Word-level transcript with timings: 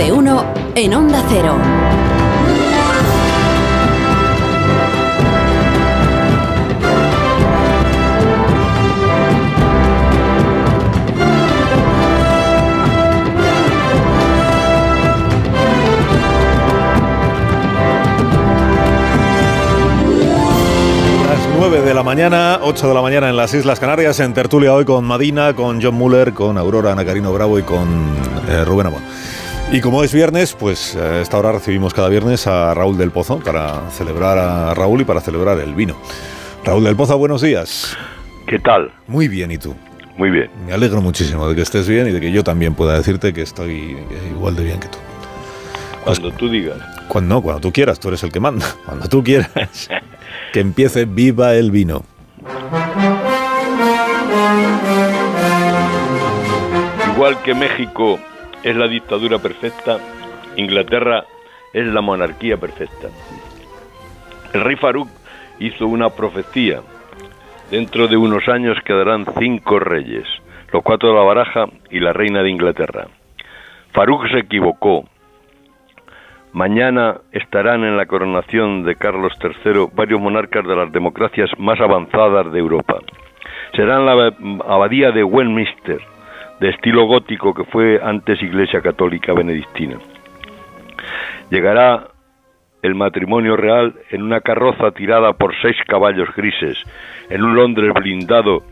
de 0.00 0.12
uno 0.12 0.46
en 0.74 0.94
Onda 0.94 1.22
Cero. 1.28 1.58
Las 21.28 21.38
9 21.58 21.82
de 21.82 21.92
la 21.92 22.02
mañana, 22.02 22.58
8 22.62 22.88
de 22.88 22.94
la 22.94 23.02
mañana 23.02 23.28
en 23.28 23.36
las 23.36 23.52
Islas 23.52 23.78
Canarias, 23.78 24.18
en 24.20 24.32
tertulia 24.32 24.72
hoy 24.72 24.86
con 24.86 25.04
Madina, 25.04 25.52
con 25.52 25.82
John 25.82 25.94
Muller, 25.96 26.32
con 26.32 26.56
Aurora 26.56 26.92
Ana 26.92 27.04
Carino 27.04 27.34
Bravo 27.34 27.58
y 27.58 27.62
con 27.62 28.16
eh, 28.48 28.64
Rubén 28.64 28.86
Amón. 28.86 29.02
Y 29.72 29.80
como 29.80 30.02
es 30.02 30.12
viernes, 30.12 30.56
pues 30.58 30.96
a 30.96 31.20
esta 31.20 31.38
hora 31.38 31.52
recibimos 31.52 31.94
cada 31.94 32.08
viernes 32.08 32.48
a 32.48 32.74
Raúl 32.74 32.98
del 32.98 33.12
Pozo 33.12 33.38
para 33.38 33.88
celebrar 33.90 34.36
a 34.36 34.74
Raúl 34.74 35.02
y 35.02 35.04
para 35.04 35.20
celebrar 35.20 35.60
el 35.60 35.74
vino. 35.74 35.96
Raúl 36.64 36.82
del 36.82 36.96
Pozo, 36.96 37.16
buenos 37.16 37.40
días. 37.40 37.96
¿Qué 38.48 38.58
tal? 38.58 38.90
Muy 39.06 39.28
bien, 39.28 39.52
¿y 39.52 39.58
tú? 39.58 39.76
Muy 40.16 40.30
bien. 40.30 40.50
Me 40.66 40.72
alegro 40.72 41.00
muchísimo 41.00 41.48
de 41.48 41.54
que 41.54 41.62
estés 41.62 41.88
bien 41.88 42.08
y 42.08 42.10
de 42.10 42.20
que 42.20 42.32
yo 42.32 42.42
también 42.42 42.74
pueda 42.74 42.94
decirte 42.94 43.32
que 43.32 43.42
estoy 43.42 43.96
igual 44.32 44.56
de 44.56 44.64
bien 44.64 44.80
que 44.80 44.88
tú. 44.88 44.98
Cuando 46.02 46.32
tú 46.32 46.48
digas. 46.48 46.78
Cuando 47.06 47.36
no, 47.36 47.40
cuando 47.40 47.60
tú 47.60 47.72
quieras, 47.72 48.00
tú 48.00 48.08
eres 48.08 48.24
el 48.24 48.32
que 48.32 48.40
manda. 48.40 48.66
Cuando 48.84 49.08
tú 49.08 49.22
quieras. 49.22 49.50
que 50.52 50.58
empiece 50.58 51.04
viva 51.04 51.54
el 51.54 51.70
vino. 51.70 52.02
Igual 57.14 57.40
que 57.42 57.54
México 57.54 58.18
es 58.62 58.76
la 58.76 58.88
dictadura 58.88 59.38
perfecta, 59.38 59.98
Inglaterra 60.56 61.24
es 61.72 61.86
la 61.86 62.00
monarquía 62.00 62.56
perfecta. 62.56 63.08
El 64.52 64.62
rey 64.62 64.76
Farouk 64.76 65.08
hizo 65.60 65.86
una 65.86 66.10
profecía. 66.10 66.80
Dentro 67.70 68.08
de 68.08 68.16
unos 68.16 68.48
años 68.48 68.76
quedarán 68.84 69.24
cinco 69.38 69.78
reyes, 69.78 70.26
los 70.72 70.82
cuatro 70.82 71.10
de 71.10 71.14
la 71.14 71.22
baraja 71.22 71.66
y 71.90 72.00
la 72.00 72.12
reina 72.12 72.42
de 72.42 72.50
Inglaterra. 72.50 73.06
Farouk 73.92 74.28
se 74.28 74.40
equivocó. 74.40 75.04
Mañana 76.52 77.18
estarán 77.30 77.84
en 77.84 77.96
la 77.96 78.06
coronación 78.06 78.82
de 78.82 78.96
Carlos 78.96 79.32
III 79.40 79.86
varios 79.94 80.20
monarcas 80.20 80.66
de 80.66 80.74
las 80.74 80.90
democracias 80.90 81.48
más 81.58 81.80
avanzadas 81.80 82.52
de 82.52 82.58
Europa. 82.58 82.98
Será 83.76 84.00
la 84.00 84.34
abadía 84.66 85.12
de 85.12 85.22
Westminster, 85.22 86.00
de 86.60 86.68
estilo 86.68 87.06
gótico 87.06 87.54
que 87.54 87.64
fue 87.64 88.00
antes 88.02 88.42
Iglesia 88.42 88.80
Católica 88.80 89.32
Benedictina. 89.32 89.96
Llegará 91.50 92.08
el 92.82 92.94
matrimonio 92.94 93.56
real 93.56 93.94
en 94.10 94.22
una 94.22 94.40
carroza 94.40 94.90
tirada 94.92 95.32
por 95.32 95.54
seis 95.60 95.76
caballos 95.86 96.28
grises, 96.36 96.78
en 97.28 97.42
un 97.42 97.54
Londres 97.54 97.92
blindado 97.94 98.62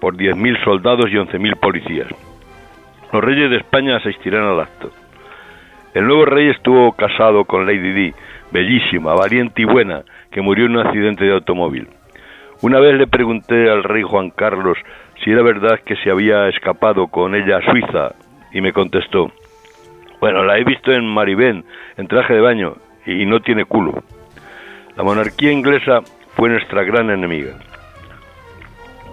por 0.00 0.16
10.000 0.16 0.62
soldados 0.64 1.06
y 1.10 1.14
11.000 1.14 1.58
policías. 1.58 2.08
Los 3.12 3.24
reyes 3.24 3.50
de 3.50 3.56
España 3.56 3.96
asistirán 3.96 4.44
al 4.44 4.60
acto. 4.60 4.90
El 5.94 6.06
nuevo 6.06 6.26
rey 6.26 6.48
estuvo 6.50 6.92
casado 6.92 7.44
con 7.44 7.66
Lady 7.66 7.92
Di, 7.92 8.14
bellísima, 8.52 9.14
valiente 9.14 9.62
y 9.62 9.64
buena, 9.64 10.02
que 10.30 10.42
murió 10.42 10.66
en 10.66 10.76
un 10.76 10.86
accidente 10.86 11.24
de 11.24 11.32
automóvil. 11.32 11.88
Una 12.60 12.78
vez 12.80 12.94
le 12.96 13.06
pregunté 13.06 13.70
al 13.70 13.84
rey 13.84 14.02
Juan 14.02 14.30
Carlos 14.30 14.78
si 15.22 15.30
era 15.30 15.42
verdad 15.42 15.80
que 15.84 15.96
se 15.96 16.10
había 16.10 16.48
escapado 16.48 17.08
con 17.08 17.34
ella 17.34 17.58
a 17.58 17.70
Suiza, 17.70 18.14
y 18.52 18.60
me 18.60 18.72
contestó, 18.72 19.30
bueno, 20.20 20.44
la 20.44 20.58
he 20.58 20.64
visto 20.64 20.92
en 20.92 21.06
Maribén, 21.06 21.64
en 21.96 22.08
traje 22.08 22.34
de 22.34 22.40
baño, 22.40 22.76
y 23.06 23.24
no 23.26 23.40
tiene 23.40 23.64
culo. 23.64 24.02
La 24.96 25.04
monarquía 25.04 25.52
inglesa 25.52 26.00
fue 26.34 26.48
nuestra 26.48 26.82
gran 26.82 27.10
enemiga. 27.10 27.54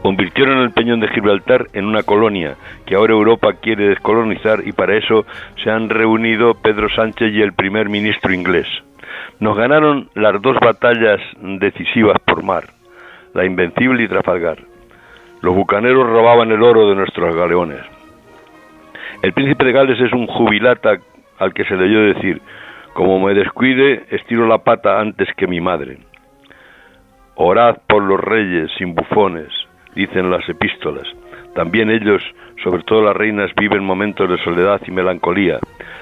Convirtieron 0.02 0.60
el 0.60 0.72
Peñón 0.72 1.00
de 1.00 1.08
Gibraltar 1.08 1.66
en 1.74 1.86
una 1.86 2.04
colonia 2.04 2.56
que 2.86 2.96
ahora 2.96 3.14
Europa 3.14 3.54
quiere 3.54 3.90
descolonizar 3.90 4.62
y 4.64 4.72
para 4.72 4.96
eso 4.96 5.26
se 5.64 5.72
han 5.72 5.90
reunido 5.90 6.54
Pedro 6.54 6.90
Sánchez 6.90 7.34
y 7.34 7.42
el 7.42 7.54
primer 7.54 7.90
ministro 7.90 8.32
inglés. 8.32 8.68
Nos 9.40 9.58
ganaron 9.58 10.10
las 10.14 10.40
dos 10.42 10.58
batallas 10.60 11.20
decisivas 11.42 12.18
por 12.24 12.44
mar, 12.44 12.66
la 13.34 13.46
Invencible 13.46 14.04
y 14.04 14.08
Trafalgar. 14.08 14.60
Los 15.42 15.56
bucaneros 15.56 16.08
robaban 16.08 16.52
el 16.52 16.64
oro 16.64 16.90
de 16.90 16.96
nuestros 16.96 17.36
galeones. 17.36 17.82
El 19.22 19.34
príncipe 19.34 19.66
de 19.66 19.72
Gales 19.72 20.00
es 20.00 20.14
un 20.14 20.28
jubilata 20.28 20.98
al 21.40 21.54
que 21.54 21.66
se 21.66 21.76
le 21.76 21.86
oyó 21.86 22.14
decir, 22.14 22.42
como 22.94 23.20
me 23.20 23.34
descuide, 23.34 24.06
estiro 24.12 24.48
la 24.48 24.60
pata 24.60 25.00
antes 25.00 25.28
que 25.36 25.48
mi 25.48 25.60
madre. 25.60 25.98
Orad 27.36 27.78
por 27.88 28.04
los 28.04 28.20
reyes 28.20 28.72
sin 28.78 28.96
bufones, 28.96 29.50
dicen 29.96 30.32
las 30.32 30.48
epístolas. 30.48 31.06
También 31.54 31.90
ellos, 31.90 32.22
sobre 32.64 32.84
todo 32.84 33.02
las 33.02 33.16
reinas, 33.16 33.52
viven 33.56 33.84
momentos 33.84 34.30
de 34.30 34.38
soledad 34.44 34.82
y 34.88 34.92
melancolía, 34.92 35.60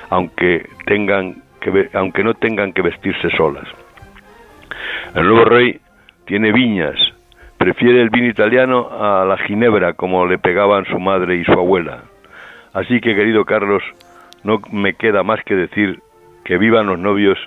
aunque, 0.10 0.68
tengan 0.86 1.42
que, 1.62 1.90
aunque 1.94 2.24
no 2.24 2.34
tengan 2.36 2.74
que 2.74 2.82
vestirse 2.82 3.30
solas. 3.38 3.68
El 5.16 5.28
nuevo 5.28 5.46
rey 5.46 5.80
tiene 6.26 6.52
viñas, 6.52 6.98
prefiere 7.64 8.02
el 8.02 8.10
vino 8.10 8.28
italiano 8.28 8.90
a 8.92 9.24
la 9.24 9.38
ginebra 9.38 9.94
como 9.94 10.26
le 10.26 10.38
pegaban 10.38 10.84
su 10.84 11.00
madre 11.00 11.38
y 11.38 11.46
su 11.46 11.54
abuela. 11.54 12.04
Así 12.74 13.00
que, 13.00 13.16
querido 13.16 13.46
Carlos, 13.46 13.82
no 14.44 14.60
me 14.70 14.96
queda 14.96 15.24
más 15.24 15.40
que 15.46 15.56
decir 15.56 16.02
que 16.44 16.58
vivan 16.58 16.88
los 16.88 17.00
novios 17.00 17.38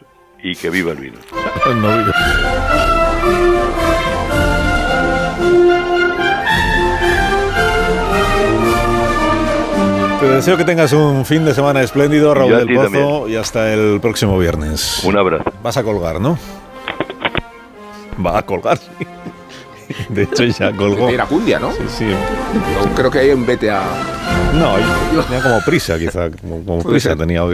y 0.43 0.55
que 0.57 0.71
viva 0.71 0.93
el 0.93 0.99
vino. 0.99 1.19
Los 1.67 1.77
novios. 1.77 2.17
Te 10.21 10.29
deseo 10.29 10.57
que 10.57 10.65
tengas 10.65 10.95
un 10.95 11.27
fin 11.27 11.45
de 11.45 11.53
semana 11.53 11.83
espléndido, 11.83 12.33
Raúl 12.33 12.57
del 12.57 12.75
Pozo, 12.75 12.83
también. 12.85 13.35
y 13.35 13.37
hasta 13.37 13.71
el 13.75 14.01
próximo 14.01 14.39
viernes. 14.39 15.05
Un 15.05 15.19
abrazo. 15.19 15.45
Vas 15.63 15.77
a 15.77 15.85
colgar, 15.85 16.23
¿no? 16.23 16.39
Va 18.25 18.39
a 18.39 18.43
colgar, 18.43 18.79
sí. 18.79 19.07
De 20.09 20.23
hecho, 20.23 20.45
ya 20.45 20.73
colgó. 20.73 21.07
De 21.07 21.15
Iracundia, 21.15 21.59
¿no? 21.59 21.73
Sí, 21.73 21.79
sí. 21.99 22.07
Yo 22.09 22.95
creo 22.95 23.11
que 23.11 23.19
hay 23.21 23.31
en 23.31 23.47
BTA. 23.47 23.83
No, 24.55 24.75
tenía 25.23 25.43
como 25.43 25.61
prisa, 25.65 25.99
quizá. 25.99 26.31
Como, 26.31 26.65
como 26.65 26.83
prisa 26.83 27.15
tenía. 27.17 27.43